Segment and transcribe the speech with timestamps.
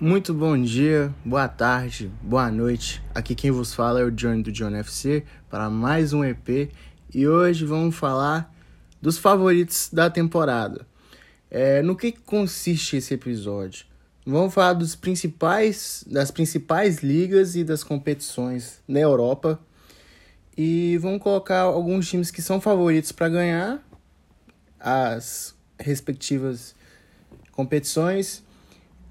[0.00, 3.00] Muito bom dia, boa tarde, boa noite.
[3.14, 6.72] Aqui quem vos fala é o Johnny do John FC para mais um EP
[7.14, 8.52] e hoje vamos falar
[9.00, 10.84] dos favoritos da temporada.
[11.48, 13.86] É, no que consiste esse episódio?
[14.26, 19.60] Vamos falar dos principais, das principais ligas e das competições na Europa
[20.58, 23.80] e vamos colocar alguns times que são favoritos para ganhar
[24.80, 26.74] as respectivas
[27.52, 28.42] competições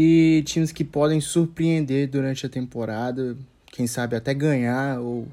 [0.00, 3.36] e times que podem surpreender durante a temporada,
[3.66, 5.26] quem sabe até ganhar ou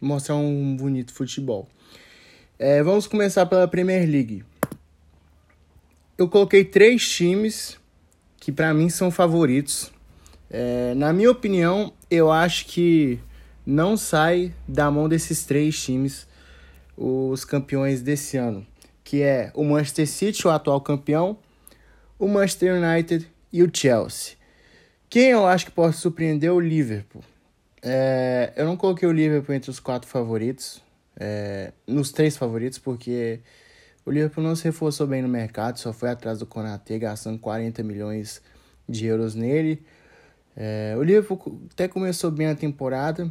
[0.00, 1.68] mostrar um bonito futebol.
[2.58, 4.44] É, vamos começar pela Premier League.
[6.18, 7.78] Eu coloquei três times
[8.40, 9.92] que para mim são favoritos.
[10.50, 13.20] É, na minha opinião, eu acho que
[13.64, 16.26] não sai da mão desses três times
[16.96, 18.66] os campeões desse ano,
[19.04, 21.38] que é o Manchester City, o atual campeão,
[22.18, 24.36] o Manchester United e o Chelsea.
[25.08, 27.22] Quem eu acho que pode surpreender é o Liverpool.
[27.82, 30.82] É, eu não coloquei o Liverpool entre os quatro favoritos,
[31.18, 33.40] é, nos três favoritos, porque
[34.04, 37.82] o Liverpool não se reforçou bem no mercado, só foi atrás do Konaté, gastando 40
[37.82, 38.42] milhões
[38.88, 39.82] de euros nele.
[40.56, 43.30] É, o Liverpool até começou bem a temporada,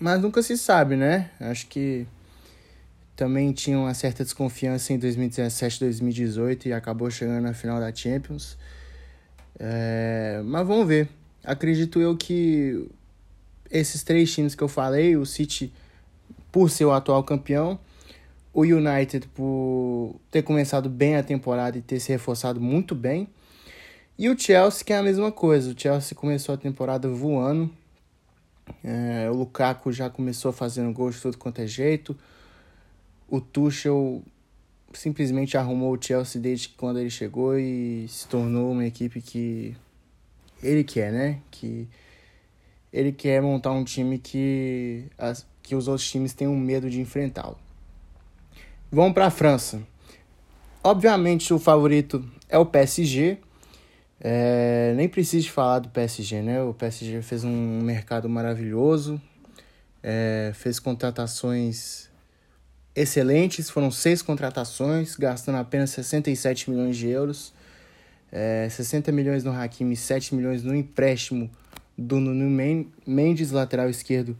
[0.00, 1.30] mas nunca se sabe, né?
[1.38, 2.06] Acho que
[3.14, 8.56] também tinha uma certa desconfiança em 2017, 2018 e acabou chegando na final da Champions.
[9.58, 11.08] É, mas vamos ver.
[11.44, 12.88] Acredito eu que
[13.70, 15.72] esses três times que eu falei, o City
[16.50, 17.78] por ser o atual campeão,
[18.52, 23.28] o United por ter começado bem a temporada e ter se reforçado muito bem,
[24.18, 25.70] e o Chelsea que é a mesma coisa.
[25.70, 27.70] O Chelsea começou a temporada voando.
[28.82, 32.16] É, o Lukaku já começou fazendo gols de tudo quanto é jeito.
[33.28, 34.22] O Tuchel
[34.92, 39.76] simplesmente arrumou o Chelsea desde quando ele chegou e se tornou uma equipe que
[40.62, 41.40] ele quer, né?
[41.50, 41.88] Que
[42.92, 47.58] ele quer montar um time que, as, que os outros times tenham medo de enfrentá-lo.
[48.90, 49.82] Vamos para a França.
[50.82, 53.38] Obviamente o favorito é o PSG.
[54.18, 56.62] É, nem preciso falar do PSG, né?
[56.62, 59.20] O PSG fez um mercado maravilhoso,
[60.02, 62.08] é, fez contratações
[62.96, 67.52] excelentes, foram seis contratações, gastando apenas 67 milhões de euros.
[68.32, 71.50] É, 60 milhões no Hakimi, 7 milhões no empréstimo
[71.96, 72.50] do Nuno
[73.06, 74.36] Mendes, lateral esquerdo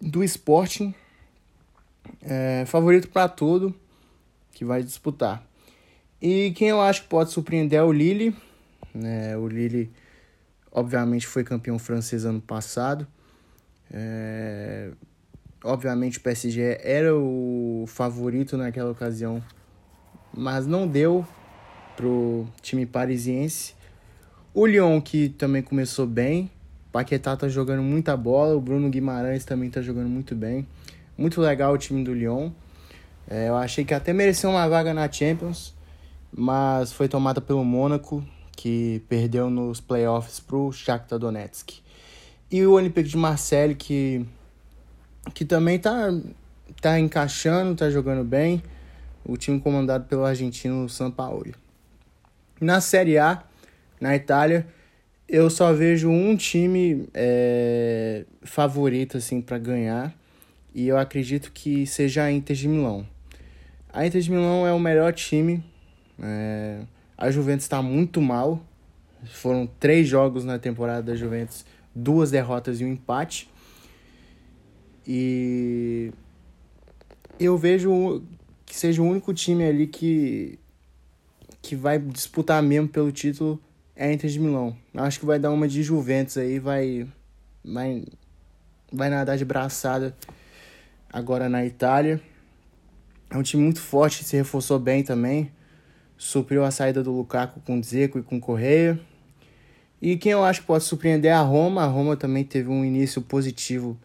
[0.00, 0.92] do Sporting.
[2.22, 3.74] É, favorito para tudo
[4.52, 5.46] que vai disputar.
[6.20, 8.36] E quem eu acho que pode surpreender é o Lille.
[8.94, 9.90] É, o Lille,
[10.72, 13.06] obviamente, foi campeão francês ano passado.
[13.90, 14.90] É,
[15.62, 19.42] obviamente o PSG era o favorito naquela ocasião,
[20.32, 21.26] mas não deu
[21.96, 23.74] pro time parisiense.
[24.54, 26.50] O Lyon que também começou bem,
[26.90, 30.66] Paquetá tá jogando muita bola, o Bruno Guimarães também tá jogando muito bem.
[31.16, 32.50] Muito legal o time do Lyon.
[33.28, 35.74] É, eu achei que até mereceu uma vaga na Champions,
[36.32, 41.80] mas foi tomada pelo Mônaco, que perdeu nos playoffs pro Shakhtar Donetsk.
[42.50, 44.24] E o Olympique de Marseille, que
[45.34, 46.08] que também tá,
[46.80, 48.62] tá encaixando, tá jogando bem.
[49.24, 51.54] O time comandado pelo argentino Sampaoli.
[52.60, 53.42] Na Série A,
[54.00, 54.66] na Itália,
[55.28, 60.14] eu só vejo um time é, favorito assim para ganhar
[60.74, 63.06] e eu acredito que seja a Inter de Milão.
[63.92, 65.62] A Inter de Milão é o melhor time.
[66.22, 66.80] É,
[67.16, 68.62] a Juventus está muito mal.
[69.24, 73.50] Foram três jogos na temporada da Juventus, duas derrotas e um empate.
[75.10, 76.12] E
[77.40, 78.22] eu vejo
[78.66, 80.58] que seja o único time ali que,
[81.62, 83.58] que vai disputar mesmo pelo título
[83.96, 84.76] é a Inter de Milão.
[84.94, 87.08] Acho que vai dar uma de Juventus aí, vai,
[87.64, 88.04] vai,
[88.92, 90.14] vai nadar de braçada
[91.10, 92.20] agora na Itália.
[93.30, 95.50] É um time muito forte, se reforçou bem também.
[96.18, 99.00] Supriu a saída do Lukaku com Zeco e com Correia.
[100.02, 101.82] E quem eu acho que pode surpreender é a Roma.
[101.82, 103.98] A Roma também teve um início positivo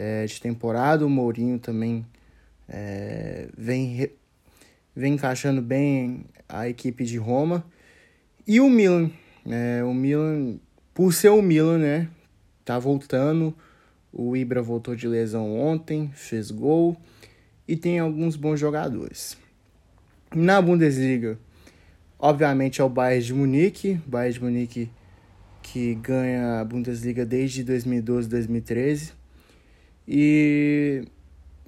[0.00, 1.04] é, de temporada.
[1.04, 2.06] O Mourinho também
[2.66, 4.10] é, vem,
[4.96, 7.64] vem encaixando bem a equipe de Roma.
[8.46, 9.10] E o Milan.
[9.46, 10.58] É, o Milan,
[10.94, 12.08] por ser o Milan, né?
[12.64, 13.54] Tá voltando.
[14.10, 16.96] O Ibra voltou de lesão ontem, fez gol.
[17.68, 19.36] E tem alguns bons jogadores.
[20.34, 21.38] Na Bundesliga,
[22.18, 24.00] obviamente é o Bayern de Munique.
[24.06, 24.90] Bayern de Munique
[25.62, 29.19] que ganha a Bundesliga desde 2012, 2013.
[30.06, 31.04] E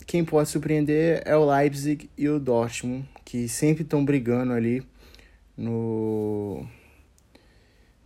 [0.07, 4.83] quem pode surpreender é o Leipzig e o Dortmund, que sempre estão brigando ali
[5.57, 6.67] no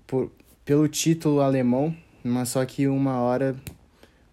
[0.07, 0.31] por,
[0.65, 3.57] pelo título alemão, mas só que uma hora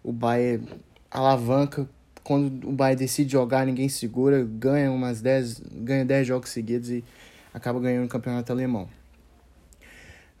[0.02, 0.68] o Bayern
[1.10, 1.88] alavanca.
[2.22, 7.04] Quando o Bayern decide jogar, ninguém segura, ganha umas 10, ganha 10 jogos seguidos e
[7.52, 8.88] acaba ganhando o campeonato alemão.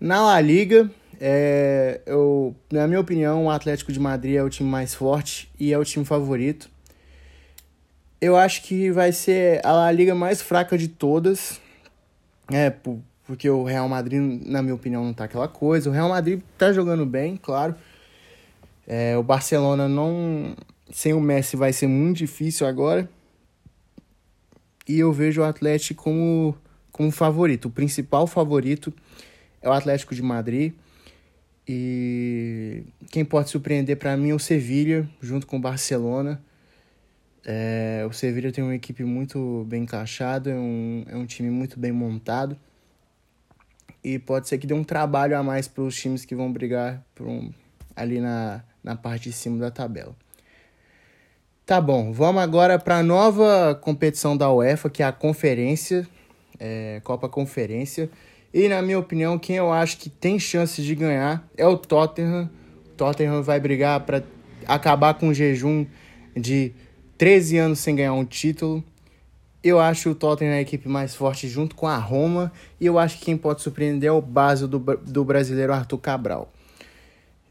[0.00, 4.68] Na La Liga, é, eu, na minha opinião, o Atlético de Madrid é o time
[4.68, 6.70] mais forte e é o time favorito.
[8.20, 11.60] Eu acho que vai ser a La Liga mais fraca de todas.
[12.50, 12.72] É,
[13.26, 15.90] porque o Real Madrid, na minha opinião, não tá aquela coisa.
[15.90, 17.74] O Real Madrid tá jogando bem, claro.
[18.86, 20.54] É, o Barcelona não.
[20.92, 23.08] Sem o Messi vai ser muito difícil agora.
[24.86, 26.56] E eu vejo o Atlético como,
[26.92, 27.66] como favorito.
[27.66, 28.92] O principal favorito
[29.60, 30.74] é o Atlético de Madrid.
[31.66, 36.42] E quem pode surpreender para mim é o Sevilha, junto com o Barcelona.
[37.44, 41.78] É, o Sevilha tem uma equipe muito bem encaixada, é um, é um time muito
[41.78, 42.56] bem montado.
[44.02, 47.02] E pode ser que dê um trabalho a mais para os times que vão brigar
[47.20, 47.50] um,
[47.96, 50.14] ali na, na parte de cima da tabela.
[51.64, 56.06] Tá bom, vamos agora para a nova competição da UEFA, que é a Conferência,
[56.60, 58.10] é, Copa Conferência.
[58.54, 62.48] E na minha opinião, quem eu acho que tem chances de ganhar é o Tottenham.
[62.86, 64.22] O Tottenham vai brigar para
[64.64, 65.84] acabar com o jejum
[66.36, 66.72] de
[67.18, 68.84] 13 anos sem ganhar um título.
[69.60, 72.52] Eu acho o Tottenham a equipe mais forte junto com a Roma.
[72.80, 76.52] E eu acho que quem pode surpreender é o base do, do brasileiro Arthur Cabral.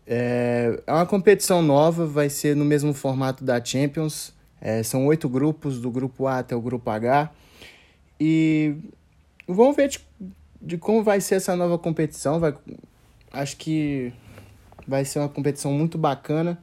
[0.07, 4.33] É, é uma competição nova, vai ser no mesmo formato da Champions.
[4.61, 7.29] É, são oito grupos, do grupo A até o grupo H.
[8.17, 8.77] E
[9.45, 9.99] vamos ver de
[10.79, 12.39] como vai ser essa nova competição.
[12.39, 12.55] Vai,
[13.31, 14.13] acho que
[14.87, 16.61] vai ser uma competição muito bacana.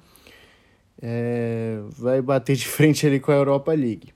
[1.02, 4.12] É, vai bater de frente ali com a Europa League.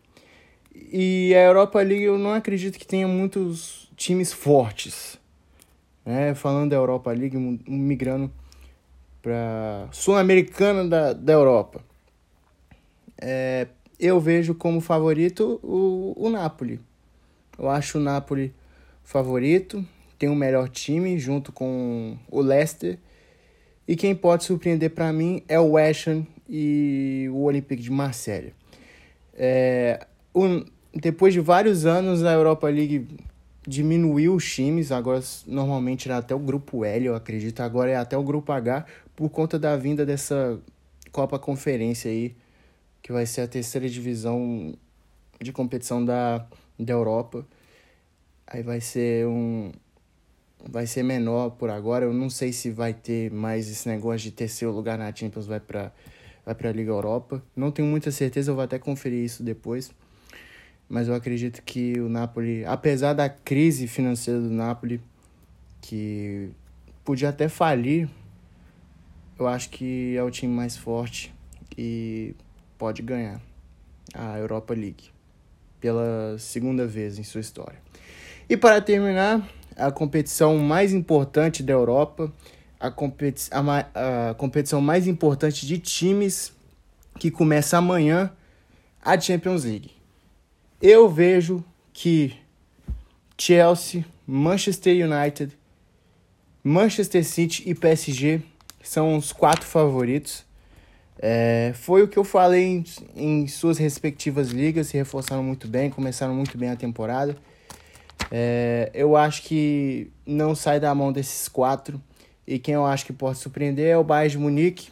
[0.74, 5.18] E a Europa League eu não acredito que tenha muitos times fortes.
[6.04, 6.34] Né?
[6.34, 8.30] Falando da Europa League, migrando
[9.22, 11.80] para Sul-Americana da, da Europa.
[13.20, 16.78] É, eu vejo como favorito o, o Napoli.
[17.58, 18.52] Eu acho o Napoli
[19.04, 19.84] favorito,
[20.18, 22.98] tem o melhor time junto com o Leicester.
[23.86, 28.54] E quem pode surpreender para mim é o West Ham e o Olympique de Marseille.
[29.34, 30.64] É, um,
[30.94, 33.06] depois de vários anos a Europa League
[33.66, 38.16] diminuiu os times, agora normalmente era até o grupo L, eu acredito, agora é até
[38.16, 38.84] o grupo H,
[39.16, 40.58] por conta da vinda dessa
[41.10, 42.34] Copa Conferência aí,
[43.02, 44.74] que vai ser a terceira divisão
[45.40, 46.46] de competição da,
[46.78, 47.46] da Europa.
[48.46, 49.72] Aí vai ser um.
[50.66, 52.04] Vai ser menor por agora.
[52.04, 55.60] Eu não sei se vai ter mais esse negócio de terceiro lugar na Champions vai
[55.60, 55.92] para
[56.44, 57.42] vai para a Liga Europa.
[57.56, 59.92] Não tenho muita certeza, eu vou até conferir isso depois.
[60.88, 65.00] Mas eu acredito que o Napoli, apesar da crise financeira do Napoli,
[65.80, 66.50] que
[67.04, 68.08] podia até falir,
[69.38, 71.34] eu acho que é o time mais forte
[71.76, 72.34] e
[72.76, 73.40] pode ganhar
[74.12, 75.10] a Europa League
[75.80, 77.83] pela segunda vez em sua história.
[78.48, 82.32] E para terminar, a competição mais importante da Europa,
[82.78, 86.52] a, competi a, a competição mais importante de times
[87.18, 88.30] que começa amanhã,
[89.02, 89.90] a Champions League.
[90.80, 92.34] Eu vejo que
[93.38, 95.56] Chelsea, Manchester United,
[96.62, 98.42] Manchester City e PSG
[98.82, 100.44] são os quatro favoritos.
[101.18, 105.88] É, foi o que eu falei em, em suas respectivas ligas, se reforçaram muito bem,
[105.88, 107.36] começaram muito bem a temporada.
[108.36, 112.02] É, eu acho que não sai da mão desses quatro.
[112.44, 114.90] E quem eu acho que pode surpreender é o Bayern de Munique,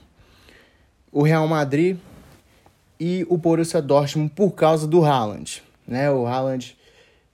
[1.10, 1.98] o Real Madrid
[3.00, 5.60] e o Borussia Dortmund por causa do Haaland.
[5.84, 6.08] Né?
[6.08, 6.78] O Haaland,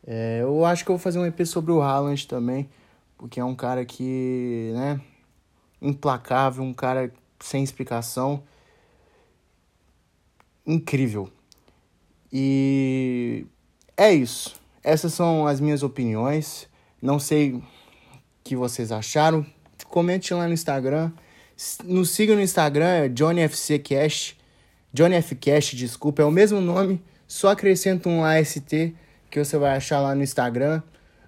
[0.07, 2.71] é, eu acho que eu vou fazer um EP sobre o Haaland também,
[3.19, 4.99] porque é um cara que, né,
[5.83, 8.43] implacável, um cara sem explicação,
[10.67, 11.29] incrível.
[12.33, 13.45] E
[13.95, 14.59] é isso.
[14.89, 16.67] Essas são as minhas opiniões.
[17.03, 17.63] Não sei o
[18.43, 19.45] que vocês acharam.
[19.87, 21.13] Comente lá no Instagram.
[21.85, 24.39] Nos siga no Instagram, é JohnnyFCCast.
[24.95, 28.95] JohnnyFCast, desculpa, é o mesmo nome, só acrescenta um AST
[29.31, 30.81] que você vai achar lá no Instagram.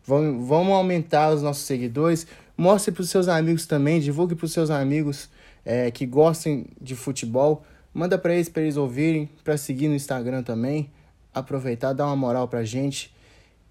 [0.07, 2.27] Vamos, vamos aumentar os nossos seguidores.
[2.57, 5.29] Mostre para os seus amigos também, divulgue para os seus amigos
[5.67, 7.63] é, que gostem de futebol.
[7.93, 10.91] Manda para eles, para eles ouvirem, para seguir no Instagram também.
[11.35, 13.13] Aproveitar, dar uma moral para gente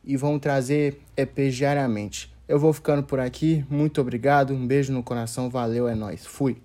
[0.03, 2.33] e vão trazer EP diariamente.
[2.47, 6.57] Eu vou ficando por aqui, muito obrigado, um beijo no coração, valeu, é nóis, fui!